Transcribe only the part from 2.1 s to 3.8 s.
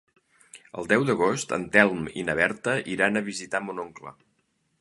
i na Berta iran a visitar